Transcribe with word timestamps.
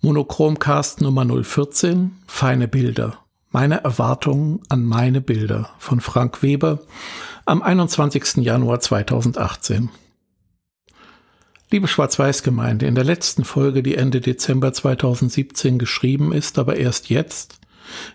Monochromcast 0.00 1.00
Nummer 1.00 1.26
014, 1.26 2.12
Feine 2.28 2.68
Bilder. 2.68 3.18
Meine 3.50 3.82
Erwartungen 3.82 4.60
an 4.68 4.84
meine 4.84 5.20
Bilder 5.20 5.70
von 5.80 6.00
Frank 6.00 6.40
Weber 6.40 6.78
am 7.46 7.62
21. 7.62 8.36
Januar 8.36 8.78
2018. 8.78 9.90
Liebe 11.72 11.88
Schwarz-Weiß-Gemeinde, 11.88 12.86
in 12.86 12.94
der 12.94 13.02
letzten 13.02 13.42
Folge, 13.44 13.82
die 13.82 13.96
Ende 13.96 14.20
Dezember 14.20 14.72
2017 14.72 15.80
geschrieben 15.80 16.32
ist, 16.32 16.60
aber 16.60 16.76
erst 16.76 17.10
jetzt, 17.10 17.58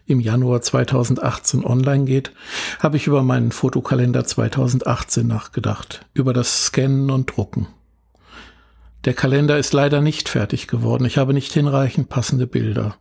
im 0.07 0.21
Januar 0.21 0.61
2018 0.61 1.65
online 1.65 2.05
geht, 2.05 2.31
habe 2.79 2.95
ich 2.95 3.07
über 3.07 3.23
meinen 3.23 3.51
Fotokalender 3.51 4.23
2018 4.23 5.27
nachgedacht, 5.27 6.05
über 6.13 6.31
das 6.31 6.67
Scannen 6.67 7.11
und 7.11 7.25
Drucken. 7.35 7.67
Der 9.05 9.13
Kalender 9.13 9.57
ist 9.57 9.73
leider 9.73 9.99
nicht 9.99 10.29
fertig 10.29 10.67
geworden. 10.67 11.03
Ich 11.03 11.17
habe 11.17 11.33
nicht 11.33 11.51
hinreichend 11.51 12.07
passende 12.07 12.47
Bilder. 12.47 12.95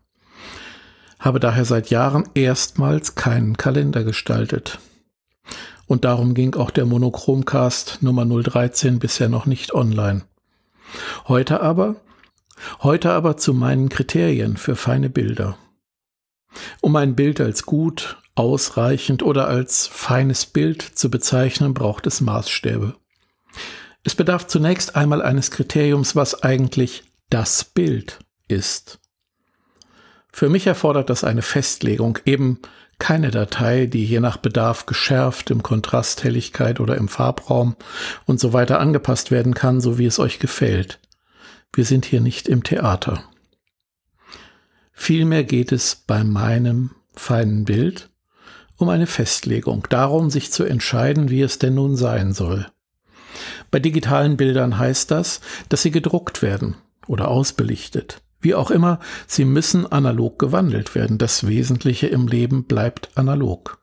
Habe 1.20 1.38
daher 1.38 1.64
seit 1.64 1.90
Jahren 1.90 2.28
erstmals 2.34 3.14
keinen 3.14 3.56
Kalender 3.56 4.02
gestaltet. 4.02 4.80
Und 5.86 6.04
darum 6.04 6.34
ging 6.34 6.56
auch 6.56 6.70
der 6.70 6.86
Monochromcast 6.86 7.98
Nummer 8.02 8.24
013 8.26 8.98
bisher 8.98 9.28
noch 9.28 9.46
nicht 9.46 9.74
online. 9.74 10.22
Heute 11.28 11.60
aber, 11.60 11.96
heute 12.82 13.12
aber 13.12 13.36
zu 13.36 13.54
meinen 13.54 13.88
Kriterien 13.88 14.56
für 14.56 14.74
feine 14.74 15.08
Bilder. 15.08 15.56
Um 16.80 16.96
ein 16.96 17.14
Bild 17.14 17.40
als 17.40 17.64
gut, 17.64 18.18
ausreichend 18.34 19.22
oder 19.22 19.46
als 19.46 19.86
feines 19.86 20.46
Bild 20.46 20.82
zu 20.82 21.10
bezeichnen, 21.10 21.74
braucht 21.74 22.08
es 22.08 22.20
Maßstäbe. 22.20 22.96
Es 24.04 24.14
bedarf 24.14 24.46
zunächst 24.46 24.96
einmal 24.96 25.22
eines 25.22 25.50
Kriteriums, 25.50 26.16
was 26.16 26.42
eigentlich 26.42 27.04
das 27.30 27.64
Bild 27.64 28.18
ist. 28.48 28.98
Für 30.32 30.48
mich 30.48 30.66
erfordert 30.66 31.10
das 31.10 31.24
eine 31.24 31.42
Festlegung, 31.42 32.18
eben 32.24 32.58
keine 32.98 33.30
Datei, 33.30 33.86
die 33.86 34.04
je 34.04 34.20
nach 34.20 34.36
Bedarf 34.36 34.86
geschärft 34.86 35.50
im 35.50 35.62
Kontrast, 35.62 36.24
Helligkeit 36.24 36.80
oder 36.80 36.96
im 36.96 37.08
Farbraum 37.08 37.76
und 38.26 38.40
so 38.40 38.52
weiter 38.52 38.80
angepasst 38.80 39.30
werden 39.30 39.54
kann, 39.54 39.80
so 39.80 39.98
wie 39.98 40.06
es 40.06 40.18
euch 40.18 40.38
gefällt. 40.38 41.00
Wir 41.72 41.84
sind 41.84 42.04
hier 42.04 42.20
nicht 42.20 42.48
im 42.48 42.62
Theater. 42.62 43.24
Vielmehr 44.92 45.44
geht 45.44 45.72
es 45.72 45.96
bei 45.96 46.22
meinem 46.22 46.90
feinen 47.14 47.64
Bild 47.64 48.08
um 48.76 48.88
eine 48.88 49.06
Festlegung, 49.06 49.86
darum 49.90 50.28
sich 50.28 50.50
zu 50.50 50.64
entscheiden, 50.64 51.30
wie 51.30 51.42
es 51.42 51.58
denn 51.58 51.74
nun 51.74 51.94
sein 51.94 52.32
soll. 52.32 52.66
Bei 53.72 53.80
digitalen 53.80 54.36
Bildern 54.36 54.78
heißt 54.78 55.10
das, 55.10 55.40
dass 55.68 55.82
sie 55.82 55.90
gedruckt 55.90 56.42
werden 56.42 56.76
oder 57.08 57.28
ausbelichtet. 57.28 58.20
Wie 58.40 58.54
auch 58.54 58.70
immer, 58.70 59.00
sie 59.26 59.44
müssen 59.44 59.90
analog 59.90 60.38
gewandelt 60.38 60.94
werden. 60.94 61.16
Das 61.16 61.46
Wesentliche 61.46 62.06
im 62.08 62.28
Leben 62.28 62.64
bleibt 62.64 63.10
analog. 63.16 63.78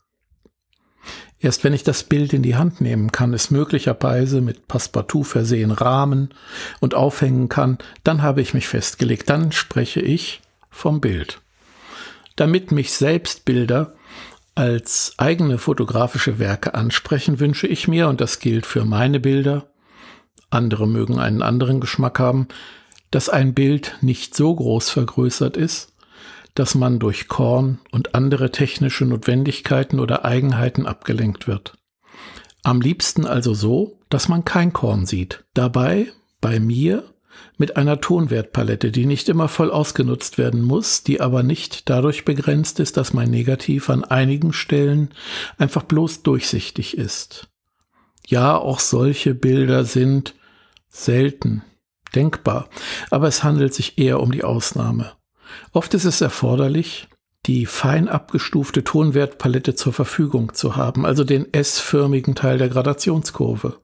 Erst 1.39 1.63
wenn 1.63 1.73
ich 1.73 1.83
das 1.83 2.03
Bild 2.03 2.33
in 2.33 2.43
die 2.43 2.55
Hand 2.55 2.81
nehmen 2.81 3.11
kann, 3.11 3.33
es 3.33 3.49
möglicherweise 3.49 4.41
mit 4.41 4.67
Passepartout 4.67 5.23
versehen 5.23 5.71
rahmen 5.71 6.33
und 6.81 6.93
aufhängen 6.93 7.49
kann, 7.49 7.77
dann 8.03 8.21
habe 8.21 8.41
ich 8.41 8.53
mich 8.53 8.67
festgelegt, 8.67 9.29
dann 9.29 9.51
spreche 9.51 10.01
ich 10.01 10.41
vom 10.69 11.01
Bild. 11.01 11.41
Damit 12.35 12.71
mich 12.71 12.91
selbst 12.91 13.45
Bilder 13.45 13.95
als 14.53 15.13
eigene 15.17 15.57
fotografische 15.57 16.37
Werke 16.37 16.73
ansprechen, 16.73 17.39
wünsche 17.39 17.65
ich 17.65 17.87
mir, 17.87 18.09
und 18.09 18.19
das 18.19 18.39
gilt 18.39 18.65
für 18.65 18.83
meine 18.83 19.21
Bilder, 19.21 19.68
andere 20.49 20.87
mögen 20.87 21.19
einen 21.19 21.41
anderen 21.41 21.79
Geschmack 21.79 22.19
haben, 22.19 22.47
dass 23.11 23.29
ein 23.29 23.53
Bild 23.53 23.97
nicht 24.01 24.35
so 24.35 24.55
groß 24.55 24.89
vergrößert 24.89 25.57
ist, 25.57 25.93
dass 26.55 26.75
man 26.75 26.99
durch 26.99 27.27
Korn 27.27 27.79
und 27.91 28.15
andere 28.15 28.51
technische 28.51 29.05
Notwendigkeiten 29.05 29.99
oder 29.99 30.25
Eigenheiten 30.25 30.85
abgelenkt 30.85 31.47
wird. 31.47 31.77
Am 32.63 32.81
liebsten 32.81 33.25
also 33.25 33.53
so, 33.53 33.99
dass 34.09 34.27
man 34.27 34.43
kein 34.45 34.73
Korn 34.73 35.05
sieht. 35.05 35.45
Dabei, 35.53 36.11
bei 36.41 36.59
mir, 36.59 37.03
mit 37.57 37.77
einer 37.77 38.01
Tonwertpalette, 38.01 38.91
die 38.91 39.05
nicht 39.05 39.29
immer 39.29 39.47
voll 39.47 39.71
ausgenutzt 39.71 40.37
werden 40.37 40.61
muss, 40.61 41.03
die 41.03 41.21
aber 41.21 41.43
nicht 41.43 41.89
dadurch 41.89 42.25
begrenzt 42.25 42.79
ist, 42.79 42.97
dass 42.97 43.13
mein 43.13 43.29
Negativ 43.29 43.89
an 43.89 44.03
einigen 44.03 44.53
Stellen 44.53 45.09
einfach 45.57 45.83
bloß 45.83 46.23
durchsichtig 46.23 46.97
ist. 46.97 47.47
Ja, 48.27 48.57
auch 48.57 48.79
solche 48.79 49.33
Bilder 49.33 49.85
sind 49.85 50.35
selten 50.89 51.63
denkbar, 52.15 52.69
aber 53.09 53.27
es 53.27 53.43
handelt 53.43 53.73
sich 53.73 53.97
eher 53.97 54.19
um 54.19 54.31
die 54.31 54.43
Ausnahme. 54.43 55.13
Oft 55.71 55.93
ist 55.93 56.05
es 56.05 56.21
erforderlich, 56.21 57.07
die 57.45 57.65
fein 57.65 58.09
abgestufte 58.09 58.83
Tonwertpalette 58.83 59.75
zur 59.75 59.93
Verfügung 59.93 60.53
zu 60.53 60.75
haben, 60.75 61.05
also 61.05 61.23
den 61.23 61.53
S-förmigen 61.53 62.35
Teil 62.35 62.57
der 62.57 62.69
Gradationskurve. 62.69 63.77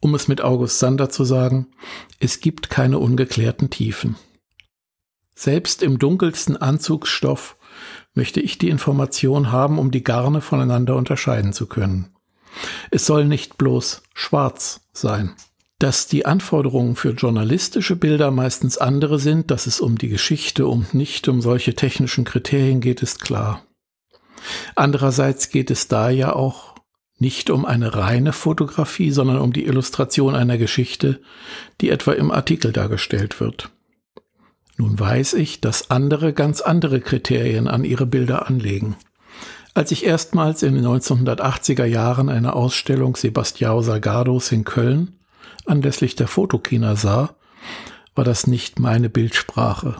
Um 0.00 0.14
es 0.14 0.28
mit 0.28 0.42
August 0.42 0.78
Sander 0.78 1.10
zu 1.10 1.24
sagen, 1.24 1.68
es 2.20 2.40
gibt 2.40 2.70
keine 2.70 2.98
ungeklärten 2.98 3.70
Tiefen. 3.70 4.16
Selbst 5.34 5.82
im 5.82 5.98
dunkelsten 5.98 6.56
Anzugsstoff 6.56 7.56
möchte 8.14 8.40
ich 8.40 8.58
die 8.58 8.68
Information 8.68 9.50
haben, 9.50 9.78
um 9.78 9.90
die 9.90 10.04
Garne 10.04 10.40
voneinander 10.40 10.96
unterscheiden 10.96 11.52
zu 11.52 11.66
können. 11.66 12.14
Es 12.90 13.06
soll 13.06 13.24
nicht 13.24 13.58
bloß 13.58 14.02
schwarz 14.14 14.88
sein. 14.92 15.34
Dass 15.80 16.08
die 16.08 16.26
Anforderungen 16.26 16.96
für 16.96 17.10
journalistische 17.10 17.94
Bilder 17.94 18.32
meistens 18.32 18.78
andere 18.78 19.20
sind, 19.20 19.52
dass 19.52 19.68
es 19.68 19.80
um 19.80 19.96
die 19.96 20.08
Geschichte 20.08 20.66
und 20.66 20.92
nicht 20.92 21.28
um 21.28 21.40
solche 21.40 21.74
technischen 21.74 22.24
Kriterien 22.24 22.80
geht, 22.80 23.00
ist 23.00 23.20
klar. 23.20 23.62
Andererseits 24.74 25.50
geht 25.50 25.70
es 25.70 25.86
da 25.86 26.10
ja 26.10 26.32
auch 26.32 26.74
nicht 27.18 27.50
um 27.50 27.64
eine 27.64 27.94
reine 27.94 28.32
Fotografie, 28.32 29.12
sondern 29.12 29.38
um 29.38 29.52
die 29.52 29.66
Illustration 29.66 30.34
einer 30.34 30.58
Geschichte, 30.58 31.20
die 31.80 31.90
etwa 31.90 32.12
im 32.12 32.30
Artikel 32.30 32.72
dargestellt 32.72 33.40
wird. 33.40 33.70
Nun 34.76 34.98
weiß 34.98 35.34
ich, 35.34 35.60
dass 35.60 35.90
andere 35.90 36.32
ganz 36.32 36.60
andere 36.60 37.00
Kriterien 37.00 37.66
an 37.66 37.84
ihre 37.84 38.06
Bilder 38.06 38.46
anlegen. 38.46 38.96
Als 39.74 39.92
ich 39.92 40.04
erstmals 40.04 40.62
in 40.62 40.74
den 40.74 40.86
1980er 40.86 41.84
Jahren 41.84 42.28
eine 42.28 42.54
Ausstellung 42.54 43.16
Sebastião 43.16 43.82
Salgados 43.82 44.50
in 44.50 44.64
Köln 44.64 45.17
anlässlich 45.68 46.16
der 46.16 46.28
Fotokina 46.28 46.96
sah, 46.96 47.36
war 48.14 48.24
das 48.24 48.46
nicht 48.46 48.78
meine 48.78 49.08
Bildsprache. 49.08 49.96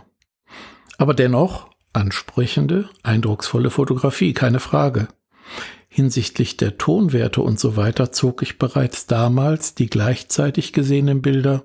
Aber 0.99 1.15
dennoch 1.15 1.69
ansprechende, 1.93 2.89
eindrucksvolle 3.03 3.71
Fotografie, 3.71 4.33
keine 4.33 4.61
Frage. 4.61 5.09
Hinsichtlich 5.89 6.57
der 6.57 6.79
Tonwerte 6.79 7.41
und 7.41 7.59
so 7.59 7.77
weiter 7.77 8.13
zog 8.13 8.43
ich 8.43 8.59
bereits 8.59 9.07
damals 9.07 9.75
die 9.75 9.89
gleichzeitig 9.89 10.73
gesehenen 10.73 11.23
Bilder 11.23 11.65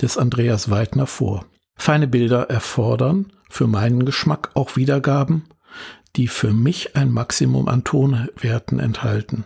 des 0.00 0.18
Andreas 0.18 0.70
Weidner 0.70 1.06
vor. 1.06 1.46
Feine 1.74 2.06
Bilder 2.06 2.50
erfordern 2.50 3.32
für 3.48 3.66
meinen 3.66 4.04
Geschmack 4.04 4.50
auch 4.54 4.76
Wiedergaben, 4.76 5.44
die 6.16 6.28
für 6.28 6.52
mich 6.52 6.96
ein 6.96 7.10
Maximum 7.10 7.68
an 7.68 7.84
Tonwerten 7.84 8.78
enthalten, 8.78 9.44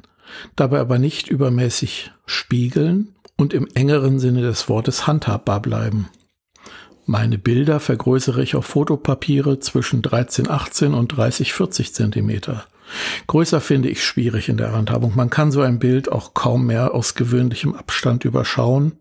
dabei 0.56 0.80
aber 0.80 0.98
nicht 0.98 1.28
übermäßig 1.28 2.12
spiegeln 2.26 3.15
und 3.36 3.52
im 3.52 3.68
engeren 3.74 4.18
Sinne 4.18 4.42
des 4.42 4.68
Wortes 4.68 5.06
handhabbar 5.06 5.60
bleiben. 5.60 6.08
Meine 7.04 7.38
Bilder 7.38 7.78
vergrößere 7.78 8.42
ich 8.42 8.56
auf 8.56 8.66
Fotopapiere 8.66 9.60
zwischen 9.60 10.02
13,18 10.02 10.92
und 10.92 11.14
30,40 11.14 11.92
Zentimeter. 11.92 12.66
Größer 13.26 13.60
finde 13.60 13.88
ich 13.88 14.04
schwierig 14.04 14.48
in 14.48 14.56
der 14.56 14.72
Handhabung. 14.72 15.14
Man 15.14 15.30
kann 15.30 15.52
so 15.52 15.60
ein 15.60 15.78
Bild 15.78 16.10
auch 16.10 16.34
kaum 16.34 16.66
mehr 16.66 16.94
aus 16.94 17.14
gewöhnlichem 17.14 17.74
Abstand 17.74 18.24
überschauen, 18.24 18.98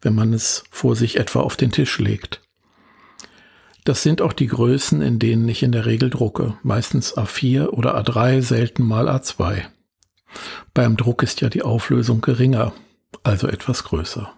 wenn 0.00 0.14
man 0.14 0.32
es 0.32 0.64
vor 0.70 0.96
sich 0.96 1.16
etwa 1.16 1.40
auf 1.40 1.56
den 1.56 1.70
Tisch 1.70 1.98
legt. 1.98 2.40
Das 3.84 4.02
sind 4.02 4.22
auch 4.22 4.32
die 4.32 4.46
Größen, 4.46 5.02
in 5.02 5.18
denen 5.18 5.48
ich 5.48 5.62
in 5.62 5.70
der 5.70 5.86
Regel 5.86 6.08
drucke, 6.08 6.56
meistens 6.62 7.16
A4 7.16 7.68
oder 7.68 7.98
A3, 7.98 8.40
selten 8.40 8.82
mal 8.82 9.08
A2. 9.08 9.62
Beim 10.72 10.96
Druck 10.96 11.22
ist 11.22 11.42
ja 11.42 11.48
die 11.48 11.62
Auflösung 11.62 12.22
geringer, 12.22 12.72
also 13.22 13.46
etwas 13.48 13.84
größer. 13.84 14.32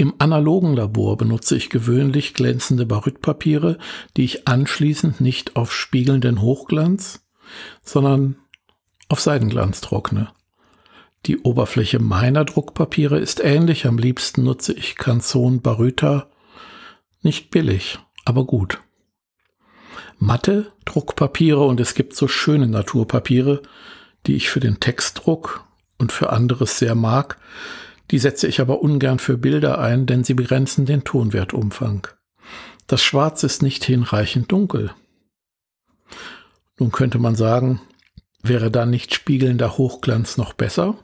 Im 0.00 0.14
analogen 0.18 0.74
Labor 0.74 1.16
benutze 1.16 1.56
ich 1.56 1.70
gewöhnlich 1.70 2.32
glänzende 2.32 2.86
Barytpapiere, 2.86 3.78
die 4.16 4.24
ich 4.24 4.46
anschließend 4.46 5.20
nicht 5.20 5.56
auf 5.56 5.74
spiegelnden 5.74 6.40
Hochglanz, 6.40 7.26
sondern 7.82 8.36
auf 9.08 9.20
Seidenglanz 9.20 9.80
trockne. 9.80 10.30
Die 11.26 11.38
Oberfläche 11.38 11.98
meiner 11.98 12.44
Druckpapiere 12.44 13.18
ist 13.18 13.40
ähnlich. 13.40 13.86
Am 13.86 13.98
liebsten 13.98 14.44
nutze 14.44 14.72
ich 14.72 14.94
Canson 14.94 15.60
Baryta. 15.62 16.30
Nicht 17.22 17.50
billig, 17.50 17.98
aber 18.24 18.44
gut. 18.44 18.80
Matte 20.18 20.72
Druckpapiere 20.84 21.64
und 21.64 21.80
es 21.80 21.94
gibt 21.94 22.14
so 22.14 22.28
schöne 22.28 22.68
Naturpapiere, 22.68 23.62
die 24.26 24.36
ich 24.36 24.48
für 24.48 24.60
den 24.60 24.78
Textdruck 24.78 25.67
und 25.98 26.12
für 26.12 26.30
anderes 26.30 26.78
sehr 26.78 26.94
mag, 26.94 27.38
die 28.10 28.18
setze 28.18 28.46
ich 28.46 28.60
aber 28.60 28.80
ungern 28.80 29.18
für 29.18 29.36
Bilder 29.36 29.78
ein, 29.78 30.06
denn 30.06 30.24
sie 30.24 30.34
begrenzen 30.34 30.86
den 30.86 31.04
Tonwertumfang. 31.04 32.06
Das 32.86 33.02
Schwarz 33.02 33.42
ist 33.42 33.62
nicht 33.62 33.84
hinreichend 33.84 34.50
dunkel. 34.50 34.92
Nun 36.78 36.90
könnte 36.90 37.18
man 37.18 37.34
sagen, 37.34 37.82
wäre 38.42 38.70
dann 38.70 38.90
nicht 38.90 39.14
spiegelnder 39.14 39.76
Hochglanz 39.76 40.38
noch 40.38 40.54
besser? 40.54 40.96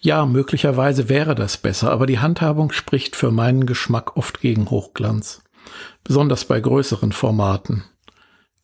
Ja, 0.00 0.26
möglicherweise 0.26 1.08
wäre 1.08 1.34
das 1.34 1.56
besser, 1.56 1.90
aber 1.90 2.06
die 2.06 2.18
Handhabung 2.18 2.72
spricht 2.72 3.16
für 3.16 3.30
meinen 3.30 3.66
Geschmack 3.66 4.16
oft 4.16 4.40
gegen 4.40 4.68
Hochglanz, 4.70 5.42
besonders 6.04 6.44
bei 6.44 6.60
größeren 6.60 7.12
Formaten. 7.12 7.84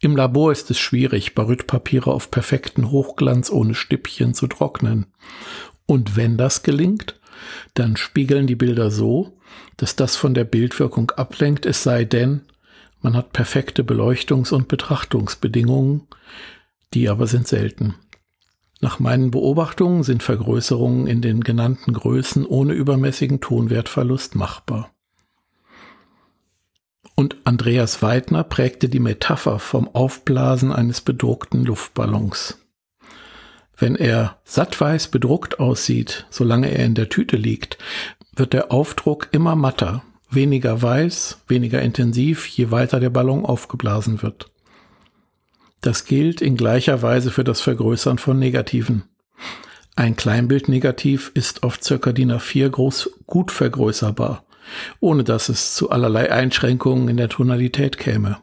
Im 0.00 0.14
Labor 0.16 0.52
ist 0.52 0.70
es 0.70 0.78
schwierig, 0.78 1.34
Barytpapiere 1.34 2.12
auf 2.12 2.30
perfekten 2.30 2.90
Hochglanz 2.90 3.50
ohne 3.50 3.74
Stippchen 3.74 4.32
zu 4.32 4.46
trocknen. 4.46 5.06
Und 5.86 6.16
wenn 6.16 6.36
das 6.36 6.62
gelingt, 6.62 7.18
dann 7.74 7.96
spiegeln 7.96 8.46
die 8.46 8.54
Bilder 8.54 8.90
so, 8.90 9.38
dass 9.76 9.96
das 9.96 10.16
von 10.16 10.34
der 10.34 10.44
Bildwirkung 10.44 11.10
ablenkt, 11.12 11.66
es 11.66 11.82
sei 11.82 12.04
denn, 12.04 12.42
man 13.00 13.14
hat 13.14 13.32
perfekte 13.32 13.82
Beleuchtungs- 13.82 14.52
und 14.52 14.68
Betrachtungsbedingungen, 14.68 16.02
die 16.94 17.08
aber 17.08 17.26
sind 17.26 17.48
selten. 17.48 17.94
Nach 18.80 19.00
meinen 19.00 19.30
Beobachtungen 19.32 20.04
sind 20.04 20.22
Vergrößerungen 20.22 21.08
in 21.08 21.22
den 21.22 21.42
genannten 21.42 21.92
Größen 21.92 22.46
ohne 22.46 22.72
übermäßigen 22.72 23.40
Tonwertverlust 23.40 24.36
machbar. 24.36 24.92
Und 27.18 27.34
Andreas 27.42 28.00
Weidner 28.00 28.44
prägte 28.44 28.88
die 28.88 29.00
Metapher 29.00 29.58
vom 29.58 29.92
Aufblasen 29.92 30.70
eines 30.70 31.00
bedruckten 31.00 31.64
Luftballons. 31.64 32.64
Wenn 33.76 33.96
er 33.96 34.38
sattweiß 34.44 35.08
bedruckt 35.08 35.58
aussieht, 35.58 36.28
solange 36.30 36.70
er 36.70 36.86
in 36.86 36.94
der 36.94 37.08
Tüte 37.08 37.36
liegt, 37.36 37.76
wird 38.36 38.52
der 38.52 38.70
Aufdruck 38.70 39.30
immer 39.32 39.56
matter, 39.56 40.04
weniger 40.30 40.80
weiß, 40.80 41.40
weniger 41.48 41.82
intensiv, 41.82 42.46
je 42.46 42.70
weiter 42.70 43.00
der 43.00 43.10
Ballon 43.10 43.44
aufgeblasen 43.44 44.22
wird. 44.22 44.52
Das 45.80 46.04
gilt 46.04 46.40
in 46.40 46.56
gleicher 46.56 47.02
Weise 47.02 47.32
für 47.32 47.42
das 47.42 47.60
Vergrößern 47.60 48.18
von 48.18 48.38
Negativen. 48.38 49.02
Ein 49.96 50.14
Kleinbildnegativ 50.14 51.32
ist 51.34 51.64
auf 51.64 51.80
ca. 51.80 52.12
DIN 52.12 52.30
A4 52.30 52.68
groß 52.68 53.10
gut 53.26 53.50
vergrößerbar, 53.50 54.44
ohne 55.00 55.24
dass 55.24 55.48
es 55.48 55.74
zu 55.74 55.90
allerlei 55.90 56.30
Einschränkungen 56.30 57.08
in 57.08 57.16
der 57.16 57.28
Tonalität 57.28 57.98
käme. 57.98 58.38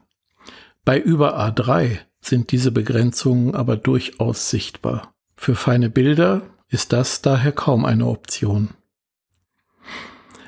Bei 0.84 1.00
über 1.00 1.40
A3 1.40 1.98
sind 2.20 2.52
diese 2.52 2.70
Begrenzungen 2.72 3.54
aber 3.54 3.76
durchaus 3.76 4.50
sichtbar. 4.50 5.14
Für 5.36 5.54
feine 5.54 5.90
Bilder 5.90 6.42
ist 6.68 6.92
das 6.92 7.22
daher 7.22 7.52
kaum 7.52 7.84
eine 7.84 8.06
Option. 8.06 8.70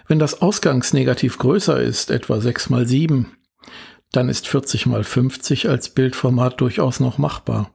Wenn 0.06 0.18
das 0.18 0.40
Ausgangsnegativ 0.40 1.38
größer 1.38 1.80
ist, 1.80 2.10
etwa 2.10 2.40
6 2.40 2.70
mal 2.70 2.86
7, 2.86 3.26
dann 4.12 4.28
ist 4.28 4.48
40 4.48 4.86
mal 4.86 5.04
50 5.04 5.68
als 5.68 5.90
Bildformat 5.90 6.60
durchaus 6.60 6.98
noch 6.98 7.18
machbar. 7.18 7.70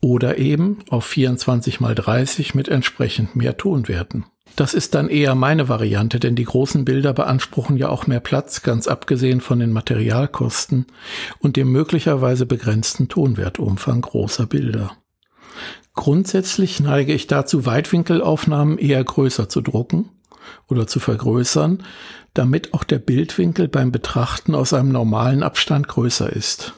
Oder 0.00 0.38
eben 0.38 0.78
auf 0.88 1.04
24 1.04 1.78
mal 1.78 1.94
30 1.94 2.54
mit 2.54 2.68
entsprechend 2.68 3.36
mehr 3.36 3.56
Tonwerten. 3.56 4.24
Das 4.56 4.74
ist 4.74 4.94
dann 4.94 5.08
eher 5.08 5.34
meine 5.34 5.68
Variante, 5.68 6.20
denn 6.20 6.36
die 6.36 6.44
großen 6.44 6.84
Bilder 6.84 7.12
beanspruchen 7.12 7.76
ja 7.76 7.88
auch 7.88 8.06
mehr 8.06 8.20
Platz, 8.20 8.62
ganz 8.62 8.86
abgesehen 8.86 9.40
von 9.40 9.58
den 9.58 9.72
Materialkosten 9.72 10.86
und 11.38 11.56
dem 11.56 11.72
möglicherweise 11.72 12.44
begrenzten 12.44 13.08
Tonwertumfang 13.08 14.02
großer 14.02 14.46
Bilder. 14.46 14.92
Grundsätzlich 15.94 16.80
neige 16.80 17.12
ich 17.12 17.26
dazu, 17.26 17.66
Weitwinkelaufnahmen 17.66 18.78
eher 18.78 19.02
größer 19.02 19.48
zu 19.48 19.60
drucken 19.60 20.10
oder 20.68 20.86
zu 20.86 21.00
vergrößern, 21.00 21.82
damit 22.34 22.72
auch 22.72 22.84
der 22.84 22.98
Bildwinkel 22.98 23.68
beim 23.68 23.92
Betrachten 23.92 24.54
aus 24.54 24.72
einem 24.72 24.90
normalen 24.90 25.42
Abstand 25.42 25.88
größer 25.88 26.30
ist. 26.30 26.74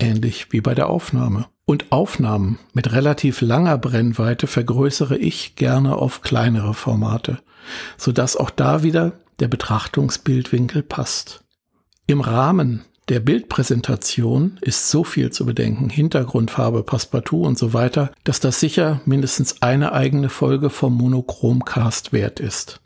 Ähnlich 0.00 0.52
wie 0.52 0.60
bei 0.60 0.74
der 0.74 0.88
Aufnahme. 0.88 1.46
Und 1.68 1.92
Aufnahmen 1.92 2.58
mit 2.72 2.92
relativ 2.92 3.42
langer 3.42 3.76
Brennweite 3.76 4.46
vergrößere 4.46 5.18
ich 5.18 5.54
gerne 5.54 5.96
auf 5.96 6.22
kleinere 6.22 6.72
Formate, 6.72 7.40
sodass 7.98 8.38
auch 8.38 8.48
da 8.48 8.82
wieder 8.82 9.12
der 9.38 9.48
Betrachtungsbildwinkel 9.48 10.82
passt. 10.82 11.44
Im 12.06 12.22
Rahmen 12.22 12.86
der 13.10 13.20
Bildpräsentation 13.20 14.56
ist 14.62 14.88
so 14.88 15.04
viel 15.04 15.30
zu 15.30 15.44
bedenken, 15.44 15.90
Hintergrundfarbe, 15.90 16.84
Passepartout 16.84 17.42
und 17.42 17.58
so 17.58 17.74
weiter, 17.74 18.12
dass 18.24 18.40
das 18.40 18.60
sicher 18.60 19.02
mindestens 19.04 19.60
eine 19.60 19.92
eigene 19.92 20.30
Folge 20.30 20.70
vom 20.70 20.94
Monochromcast 20.94 22.14
wert 22.14 22.40
ist. 22.40 22.80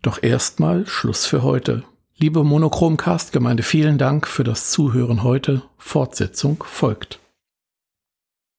Doch 0.00 0.22
erstmal 0.22 0.86
Schluss 0.86 1.26
für 1.26 1.42
heute. 1.42 1.82
Liebe 2.18 2.44
Monochromcast-Gemeinde, 2.44 3.64
vielen 3.64 3.98
Dank 3.98 4.28
für 4.28 4.44
das 4.44 4.70
Zuhören 4.70 5.24
heute. 5.24 5.62
Fortsetzung 5.76 6.62
folgt. 6.68 7.18